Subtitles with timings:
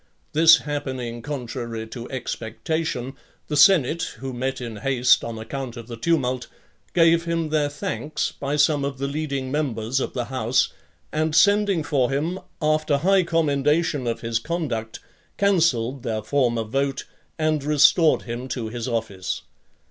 [0.33, 3.13] This happening contrary to expectation,
[3.49, 6.47] the senate, who met in haste, on account of the tumult,
[6.95, 10.73] gave him their thanks by some of the leading members of the house,
[11.13, 14.99] and sending for him, after high commendation of his conduct,
[15.37, 17.05] cancelled their former vote,
[17.37, 19.43] and restored him to his office.